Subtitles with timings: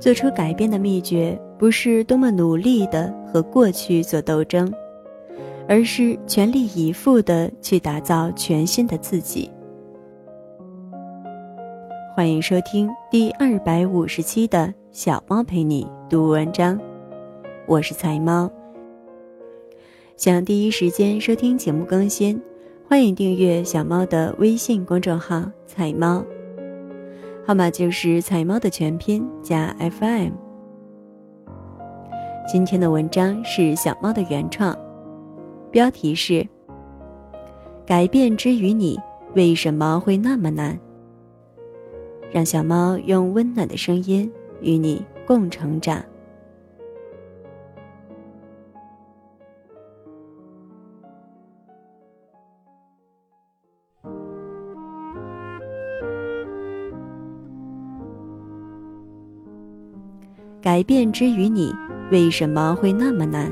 [0.00, 4.72] 做出改变的秘诀，不是多么努力的和过去做斗争，
[5.66, 9.50] 而是全力以赴的去打造全新的自己。
[12.14, 16.78] 欢迎收听第二百五十期的小猫陪你读文章，
[17.66, 18.48] 我是菜猫。
[20.16, 22.40] 想第一时间收听节目更新，
[22.88, 26.24] 欢迎订阅小猫的微信公众号“菜猫”。
[27.48, 30.32] 号码就是彩猫的全拼加 FM。
[32.46, 34.76] 今天的文章是小猫的原创，
[35.70, 36.46] 标题是
[37.88, 39.00] “改变之于你
[39.34, 40.78] 为什么会那么难”。
[42.30, 44.30] 让小猫用温暖的声音
[44.60, 46.04] 与你共成长。
[60.68, 61.74] 改变之于你，
[62.10, 63.50] 为什么会那么难？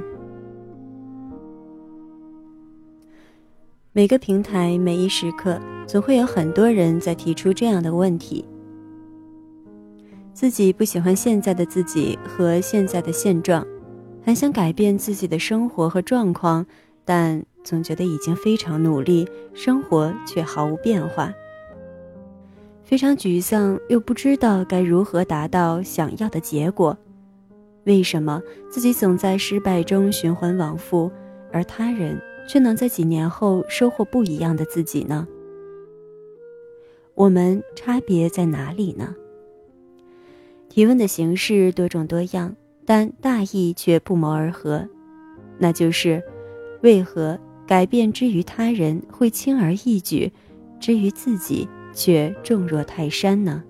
[3.94, 8.44] 每个平台，每一时刻，总会有很多人在提出这样的问题：
[10.34, 13.66] 自己不喜欢现在的自己和现在的现状，
[14.22, 16.66] 很想改变自己的生活和状况，
[17.02, 21.32] 但总觉得已经非常努力，生活却毫无变化，
[22.84, 26.94] 非常沮丧，又不知道该如何达到想要的结果。
[27.86, 31.10] 为什么自己总在失败中循环往复，
[31.52, 35.26] 而他人却能在几年后收获不一样的自己呢？
[37.14, 39.14] 我们差别在哪里呢？
[40.68, 44.86] 提问的形式多种多样，但大意却不谋而合，
[45.56, 46.22] 那就是：
[46.82, 50.30] 为何改变之于他人会轻而易举，
[50.80, 53.62] 之于自己却重若泰山呢？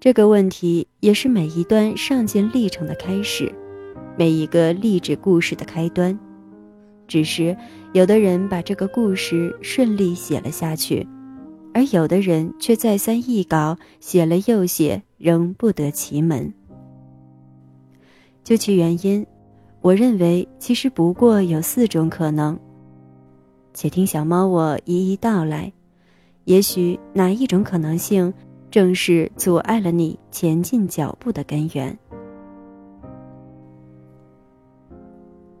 [0.00, 3.52] 这个问题也是每一段上进历程的开始，
[4.16, 6.16] 每一个励志故事的开端。
[7.08, 7.56] 只是
[7.94, 11.04] 有的人把这个故事顺利写了下去，
[11.74, 16.54] 而有的人却再三译稿，写了又写，仍不得其门。
[18.44, 19.26] 究其原因，
[19.80, 22.56] 我认为其实不过有四种可能。
[23.74, 25.72] 且听小猫我一一道来，
[26.44, 28.32] 也许哪一种可能性？
[28.70, 31.98] 正是阻碍了你前进脚步的根源。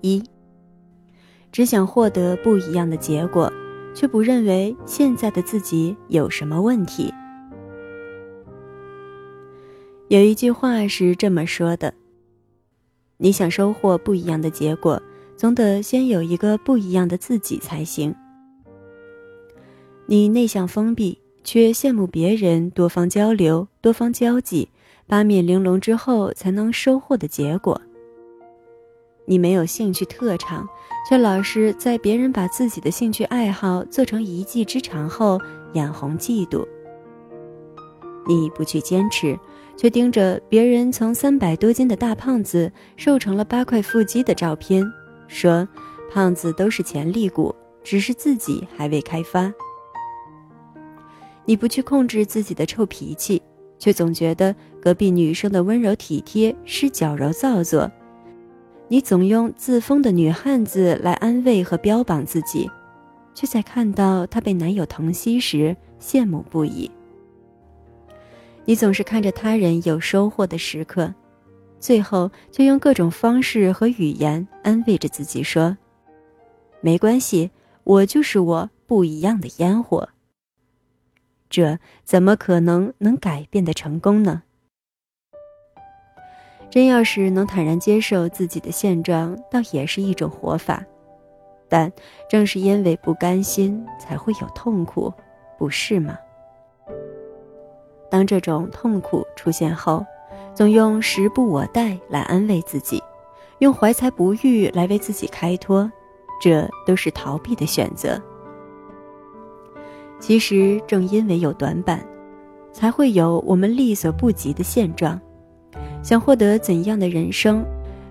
[0.00, 0.22] 一，
[1.50, 3.52] 只想获得不一样的结果，
[3.94, 7.12] 却不认为现在的自己有什么问题。
[10.08, 11.92] 有一句话是这么说的
[13.18, 15.02] ：“你想收获不一样的结果，
[15.36, 18.14] 总得先有一个不一样的自己才行。”
[20.06, 21.18] 你内向封闭。
[21.50, 24.68] 却羡慕别人多方交流、多方交际、
[25.06, 27.80] 八面玲珑之后才能收获的结果。
[29.24, 30.68] 你没有兴趣特长，
[31.08, 35.40] 却老是在别人把自己的兴趣爱好做成一技之长后
[35.72, 36.68] 眼红嫉妒。
[38.26, 39.34] 你不去坚持，
[39.74, 44.84] 却盯着别人从三百多斤的大胖子瘦成了八块腹肌的照片，
[45.28, 45.66] 说
[46.12, 49.50] ：“胖子都是潜力股，只是自己还未开发。”
[51.48, 53.40] 你不去控制自己的臭脾气，
[53.78, 57.90] 却总觉得隔壁女生的温柔体贴是矫揉造作；
[58.86, 62.70] 你总用自封的女汉子来安慰和标榜自己，
[63.34, 66.90] 却在看到她被男友疼惜时羡慕不已。
[68.66, 71.14] 你总是看着他人有收获的时刻，
[71.80, 75.74] 最后就用各种方式和语言安慰着自己说
[76.82, 77.50] ：“没关系，
[77.84, 80.06] 我就是我，不一样的烟火。”
[81.48, 84.42] 这怎么可能能改变的成功呢？
[86.70, 90.84] 真要是能坦然接受自己的现状，倒也是一种活法。
[91.70, 91.90] 但
[92.28, 95.12] 正是因为不甘心，才会有痛苦，
[95.58, 96.18] 不是吗？
[98.10, 100.04] 当这种痛苦出现后，
[100.54, 103.02] 总用时不我待来安慰自己，
[103.58, 105.90] 用怀才不遇来为自己开脱，
[106.40, 108.20] 这都是逃避的选择。
[110.20, 112.04] 其实正因为有短板，
[112.72, 115.20] 才会有我们力所不及的现状。
[116.02, 117.64] 想获得怎样的人生，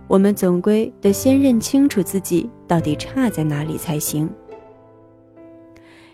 [0.07, 4.29] 我们总归得先认清楚自己到底差在哪里才行。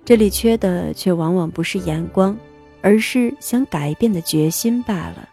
[0.06, 2.38] 这里缺的却往往不是眼光，
[2.82, 5.30] 而是想改变的决心罢了。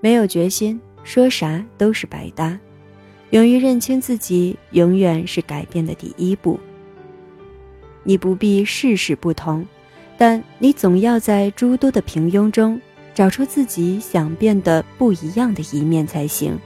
[0.00, 2.58] 没有决心，说啥都是白搭。
[3.30, 6.60] 勇于认清自己，永远是改变的第一步。
[8.06, 9.66] 你不必事事不同，
[10.16, 12.80] 但你总要在诸多的平庸中
[13.12, 16.56] 找出自己想变得不一样的一面才行。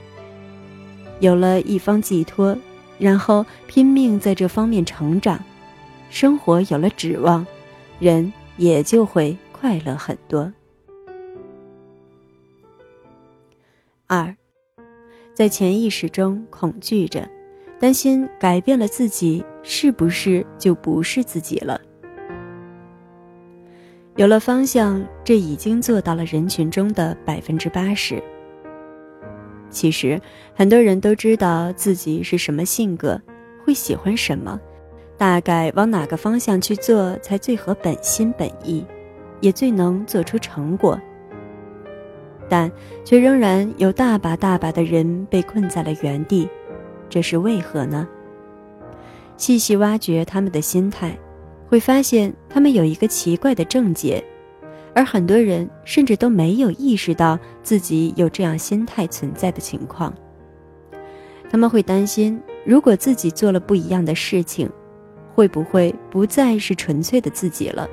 [1.19, 2.55] 有了一方寄托，
[2.99, 5.43] 然后拼命在这方面成长，
[6.11, 7.43] 生活有了指望，
[7.97, 10.53] 人也就会快乐很多。
[14.05, 14.35] 二，
[15.33, 17.27] 在潜意识中恐惧着，
[17.79, 21.79] 担心改变了自己，是不是就不是自己了？
[24.17, 28.21] 有了方向，这已经做到了人群中的百分之八十。
[29.69, 30.19] 其实，
[30.53, 33.19] 很多人都知道自己是什么性格，
[33.63, 34.59] 会喜欢什么，
[35.17, 38.85] 大概往哪个方向去做才最合本心本意，
[39.39, 40.99] 也最能做出成果。
[42.49, 42.69] 但
[43.05, 46.49] 却仍然有大把大把的人被困在了原地，
[47.07, 48.05] 这是为何呢？
[49.41, 51.17] 细细挖掘他们的心态，
[51.67, 54.23] 会发现他们有一个奇怪的症结。
[54.93, 60.13] 而很多人甚至都没有意识到自己有这样心态存在的情况。
[61.49, 64.69] 他们会担心，如果自己做了不一样的事情，
[65.33, 67.89] 会不会不再是纯粹的自己了？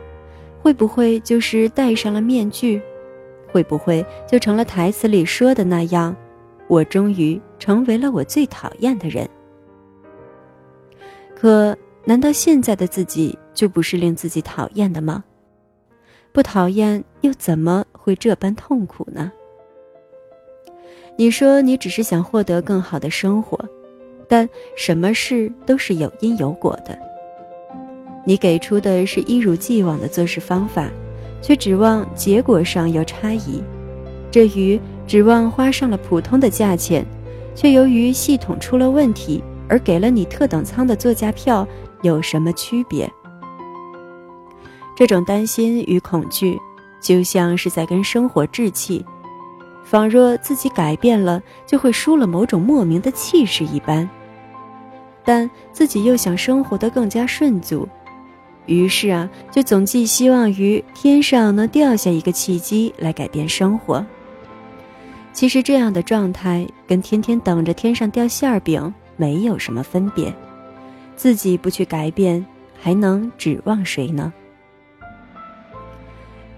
[0.61, 2.79] 会不会就是戴上了面具？
[3.51, 6.15] 会不会就成了台词里说的那样？
[6.67, 9.27] 我终于成为了我最讨厌的人。
[11.41, 15.23] 可难道现在的自己就不是令自己讨厌的吗？
[16.33, 19.31] 不讨厌又怎么会这般痛苦呢？
[21.17, 23.57] 你说你只是想获得更好的生活，
[24.29, 26.99] 但什么事都是有因有果的。
[28.25, 30.91] 你给出的是一如既往的做事方法，
[31.41, 33.63] 却指望结果上有差异，
[34.29, 37.07] 这与指望花上了普通的价钱，
[37.55, 41.67] 却由于系统出了问题而给了你特等舱的座驾票
[42.03, 43.11] 有什么区别？
[44.97, 46.59] 这种担心与恐惧，
[47.01, 49.05] 就像是在跟生活置气，
[49.85, 54.09] 仿若自己改变了就会输了某种莫名的气势一般。
[55.25, 57.87] 但自己又想生活得更加顺足，
[58.67, 64.05] 于是啊，就总寄希望于天上能掉下一个契机来改变生活。
[65.33, 70.33] 其实这样的状态跟天天等着天上掉馅儿饼没有什么分别，
[71.17, 72.43] 自己不去改变，
[72.81, 74.33] 还能指望谁呢？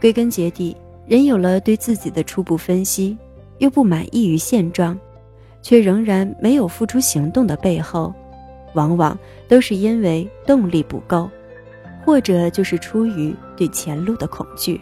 [0.01, 0.77] 归根结底，
[1.07, 3.19] 人有了对自己的初步分析，
[3.59, 4.97] 又不满意于现状，
[5.63, 8.15] 却仍然没有付出行动的背后，
[8.75, 9.19] 往往
[9.49, 11.29] 都是因为动力不够，
[12.05, 14.81] 或者就是出于对前路的恐惧。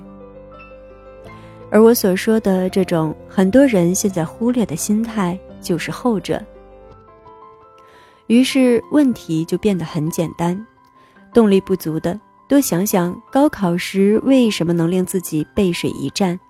[1.70, 6.42] 而我所说的这种很多人现在忽略的心态，就是后者。
[8.28, 10.66] 于是问题就变得很简单：
[11.34, 12.18] 动力不足的。
[12.46, 16.40] 多想想高考时为什么能令自己背水一战，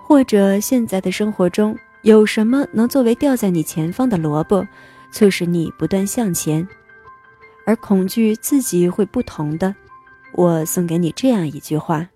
[0.00, 4.64] 或者现在的生活中有什么能作为吊在你前方的萝卜，
[5.10, 6.66] 促使你不断向前。
[7.66, 9.74] 而恐惧自己会不同的，
[10.34, 12.06] 我送给你这样一句话：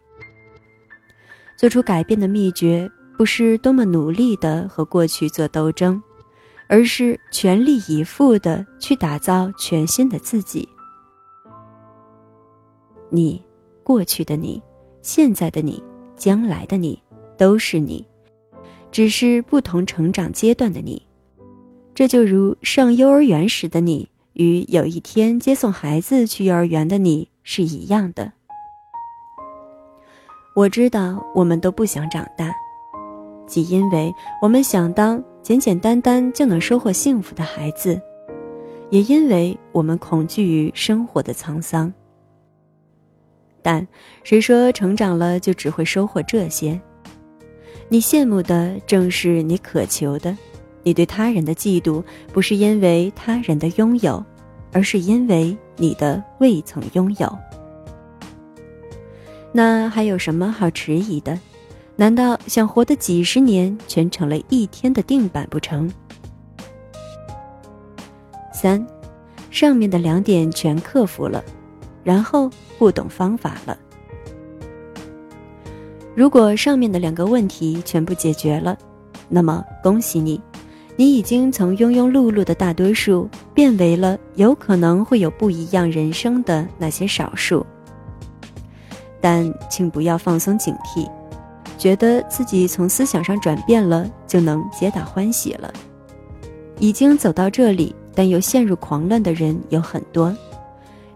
[1.56, 6.00] 做出改变的秘诀，不是多么努力的和过去做斗争，
[6.68, 10.68] 而是全力以赴的去打造全新的自己。
[13.10, 13.42] 你，
[13.82, 14.62] 过去的你，
[15.00, 15.82] 现在的你，
[16.14, 17.02] 将来的你，
[17.38, 18.06] 都是你，
[18.92, 21.02] 只是不同成长阶段的你。
[21.94, 28.32] 这就如上幼儿园时的你，与有一天接送孩子去幼儿园的你是一样的。
[30.54, 32.52] 我知道我们都不想长大，
[33.46, 38.00] 既因为我们想当简简单单就能收获幸福的孩子，
[38.90, 41.92] 也因为我们恐惧于生活的沧桑。
[43.62, 43.86] 但
[44.24, 46.78] 谁说成长了就只会收获这些？
[47.88, 50.36] 你羡慕的正是你渴求的，
[50.82, 52.02] 你对他人的嫉妒
[52.32, 54.22] 不是因为他人的拥有，
[54.72, 57.38] 而是因为你的未曾拥有。
[59.50, 61.38] 那还有什么好迟疑的？
[62.00, 65.90] 难道想活的几十年全成了一天的定板不成？
[68.52, 68.86] 三，
[69.50, 71.42] 上面的两点全克服了。
[72.04, 73.76] 然后不懂方法了。
[76.14, 78.78] 如果上面的两个问题全部解决了，
[79.28, 80.40] 那么恭喜你，
[80.94, 87.66] 你已经从庸庸碌碌的大多数变为了有可能会有不一样人生的那些少数。
[89.20, 91.10] 但请不要放松警惕，
[91.78, 95.72] 觉得自己从思想上转变了就能皆大欢喜了。
[96.78, 100.36] 已经走到这里，但又陷入狂乱的人有很多。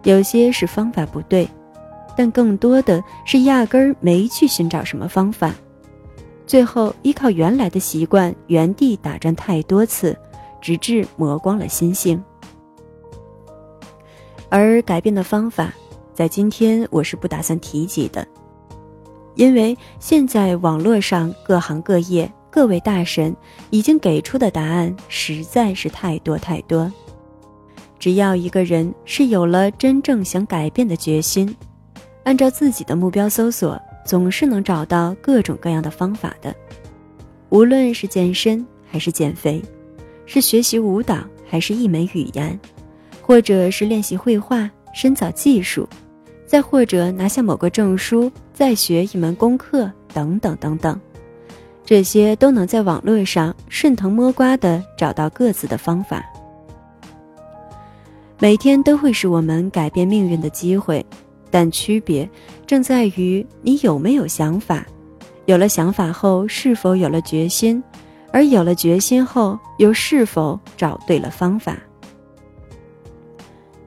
[0.05, 1.49] 有些是方法不对，
[2.17, 5.53] 但更多的是压根儿没去寻找什么方法。
[6.47, 10.17] 最后依靠原来的习惯原地打转太多次，
[10.61, 12.23] 直至磨光了心性。
[14.49, 15.73] 而改变的方法，
[16.13, 18.27] 在今天我是不打算提及的，
[19.35, 23.35] 因为现在网络上各行各业各位大神
[23.71, 26.91] 已经给出的答案实在是太多太多。
[27.99, 31.57] 只要一个人是有了真正想改变的决心，
[32.25, 36.55] 按照自己的目标搜索，总是能找到各种各样的方法的。
[37.49, 39.63] 无论是健身还是减肥，
[40.27, 42.59] 是学习舞蹈还是一门语言，
[43.21, 45.89] 或者是练习绘画、深造技术，
[46.45, 51.01] 再或者拿下某个证书、再学一门功课等等等等，
[51.85, 56.25] 这些都能在网络上顺藤摸瓜的找到各自的方法。
[58.39, 61.05] 每天都会是我们改变命运的机会，
[61.51, 62.29] 但区别
[62.67, 64.85] 正在于你有没有想法，
[65.47, 67.83] 有了想法后是否有了决心，
[68.33, 71.79] 而有了决心后又是否找对了方法。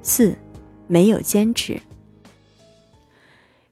[0.01, 0.35] 四，
[0.87, 1.79] 没有坚持。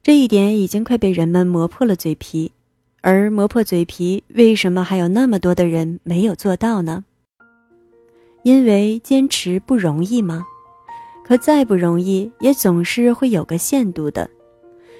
[0.04, 2.52] 这一点已经快被人们磨破了嘴皮，
[3.00, 7.06] 而磨破嘴皮，为什么还有那么多的人没有做到呢？
[8.42, 10.44] 因为坚持不容易吗？
[11.24, 14.28] 可再不容易，也总是会有个限度的。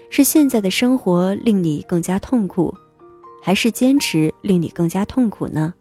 [0.09, 2.75] 是现在的生活令你更加痛苦，
[3.43, 5.75] 还是坚持令你更加痛苦呢？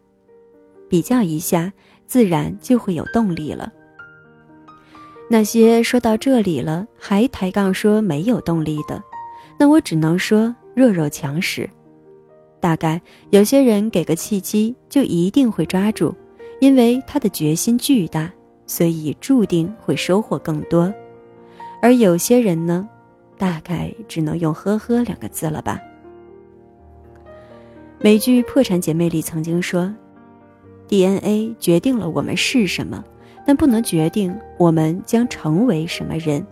[0.86, 1.72] 比较一下，
[2.06, 3.72] 自然就会有动力了。
[5.30, 9.02] 那些说到这里了还抬杠说没有动力的，
[9.58, 11.68] 那我只能说弱肉强食。
[12.60, 16.14] 大概有些人给个契机就一定会抓住，
[16.60, 18.30] 因为他的决心巨大。
[18.66, 20.90] 所以注定会收获更多，
[21.82, 22.88] 而有些人呢，
[23.36, 25.78] 大概只能用“呵呵”两个字了吧。
[28.00, 29.94] 美剧《破产姐妹》里曾经说
[30.88, 33.04] ：“DNA 决定了我们是什么，
[33.46, 36.42] 但不能决定我们将成为什么人。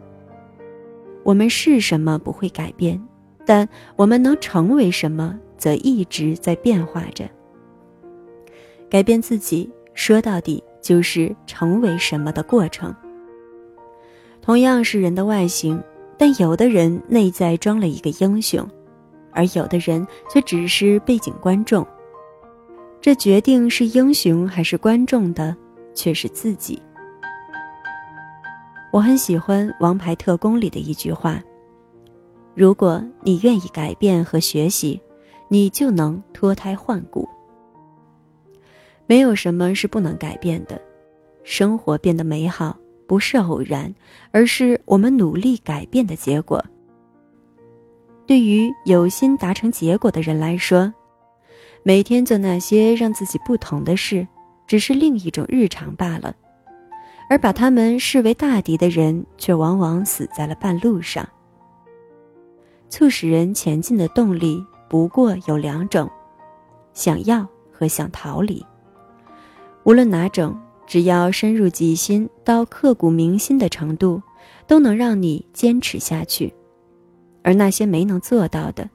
[1.23, 3.01] 我们是什么不会改变，
[3.47, 7.29] 但我们能成为什么，则一直在变化着。
[8.91, 12.93] 改变自己，说到底。”就是成为什么的过程。
[14.41, 15.81] 同样是人的外形，
[16.19, 18.69] 但有的人内在装了一个英雄，
[19.31, 21.87] 而有的人却只是背景观众。
[23.01, 25.57] 这决定是英雄还是观众的，
[25.95, 26.83] 却是自己。
[28.93, 31.43] 我很喜欢《王牌特工》里的一句话
[32.55, 35.01] ：“如果你愿意改变和学习，
[35.49, 37.27] 你就能脱胎换骨。”
[39.09, 40.79] 没有什么是不能改变的，
[41.43, 43.93] 生活变得美好不是偶然，
[44.31, 46.63] 而是我们努力改变的结果。
[48.27, 50.93] 对于有心达成结果的人来说，
[51.83, 54.29] 每天做那些让自己不同的事，
[54.67, 56.35] 只是另一种日常罢了；
[57.33, 61.27] 而把他们视为大敌的人，却往往死在了半路上。
[62.91, 66.11] 促使人前进的动力不过有两种：
[66.93, 68.63] 想要和想逃离。
[69.85, 74.21] 无论哪种，只要深入己心到刻骨铭心的程度，
[74.67, 76.53] 都能让你坚持下去。
[77.43, 78.87] 而那些没能做到的，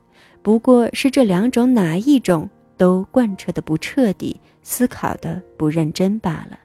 [0.44, 6.60] 不过是这两种哪一种都贯彻的不彻底，思考的不认真罢了。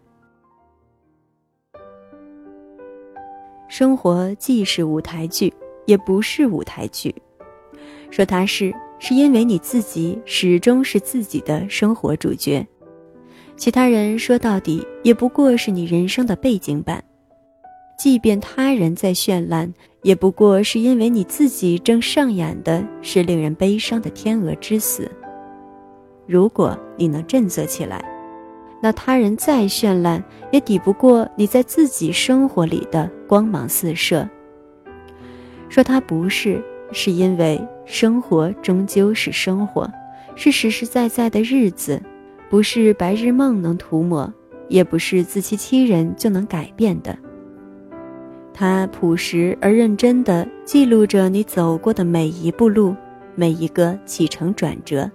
[3.74, 5.50] 生活既是舞台剧，
[5.86, 7.14] 也不是舞台剧。
[8.10, 12.66] 说它是，是因为你自己始终是自己的生活主角。
[13.56, 17.02] 其他人说到底也不过是你人生的背景板，
[17.98, 25.10] 即便他人在绚烂，也不过是因为你自己正上演的是令人悲伤的天鹅之死。
[26.26, 28.04] 如果你能振作起来，
[28.82, 34.28] 那他人再绚烂，也抵不过你在自己生活里的光芒四射。
[35.68, 36.60] 说它不是，
[36.90, 39.88] 是因为生活终究是生活，
[40.34, 42.02] 是实实在在的日子。
[42.50, 44.30] 不是白日梦能涂抹，
[44.68, 47.16] 也不是自欺欺人就能改变的。
[48.52, 52.94] 它朴实而认真地记录着你走过的每一步路，
[53.34, 55.10] 每一个起承转折。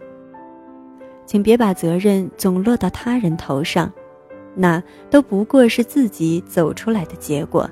[1.27, 3.91] 请别把责任总落到他人头上，
[4.55, 7.69] 那都不过是自己走出来的结果。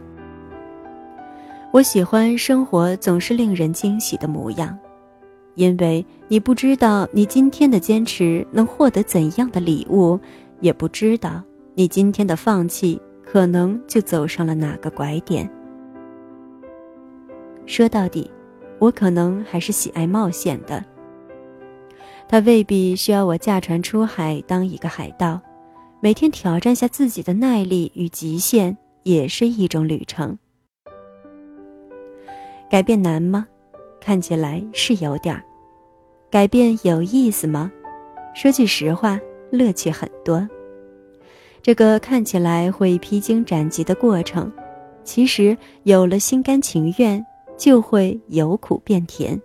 [1.71, 4.77] 我喜欢生活总是令人惊喜的模样。
[5.55, 10.19] 因为你不知道你今天的坚持能获得怎样的礼物，
[10.59, 11.41] 也不知道
[11.73, 15.49] 你今天的放弃可能就走上了哪个拐点。
[17.65, 18.29] 说到底，
[18.79, 20.83] 我可能还是喜爱冒险的。
[22.27, 25.39] 他未必需要我驾船出海当一个海盗，
[26.01, 30.37] 每天挑战下自己的耐力与极限也是一种旅程。
[32.69, 33.47] 改变难吗？
[34.01, 35.43] 看起来是有点儿。
[36.29, 37.71] 改变有意思吗？
[38.33, 39.19] 说句实话，
[39.51, 40.47] 乐趣很多。
[41.61, 44.51] 这个看起来会披荆斩棘的过程，
[45.03, 49.39] 其实有了心甘情愿，就会由苦变甜。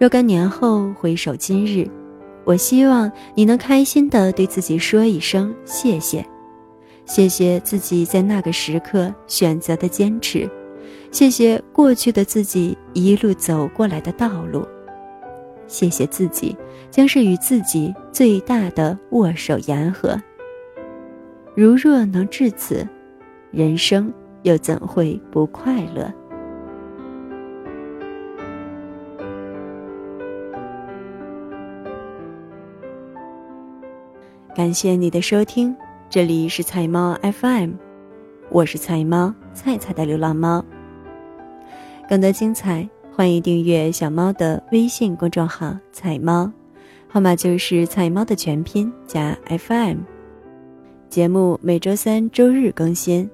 [0.00, 1.86] 若干年后回首今日，
[2.44, 6.24] 我希望你能开心的对自己说一声谢谢，
[7.04, 10.48] 谢谢自己在那个时刻选择的坚持，
[11.10, 14.66] 谢谢过去的自己一路走过来的道路，
[15.66, 16.56] 谢谢自己。
[16.90, 20.18] 将是与自己最大的握手言和。
[21.54, 22.88] 如若能至此，
[23.50, 24.10] 人生
[24.44, 26.10] 又怎会不快乐？
[34.60, 35.74] 感谢你的收听，
[36.10, 37.70] 这里是菜猫 FM，
[38.50, 40.62] 我是菜猫菜菜的流浪猫。
[42.06, 46.52] 更多精彩，欢迎订阅小猫的微信公众号“菜猫”。
[47.08, 50.00] 号码就是菜猫的全拼加 FM，
[51.08, 53.30] 节目每周三、周日更新。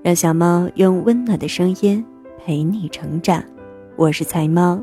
[0.00, 2.02] 让小猫用温暖的声音
[2.38, 3.44] 陪你成长，
[3.96, 4.82] 我是菜猫。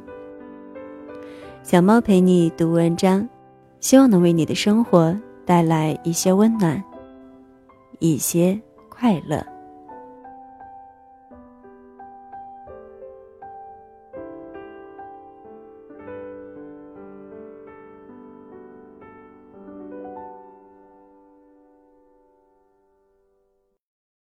[1.63, 3.27] 小猫陪你读文章，
[3.85, 5.15] 希望能为你的生活
[5.45, 6.83] 带来一些温暖，
[7.99, 9.45] 一些快乐。